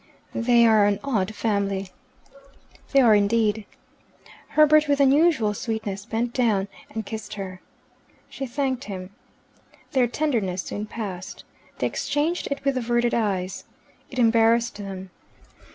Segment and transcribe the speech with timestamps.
[0.33, 1.91] "They are an odd family."
[2.91, 3.67] "They are indeed."
[4.47, 7.61] Herbert, with unusual sweetness, bent down and kissed her.
[8.27, 9.11] She thanked him.
[9.91, 11.43] Their tenderness soon passed.
[11.77, 13.65] They exchanged it with averted eyes.
[14.09, 15.11] It embarrassed them.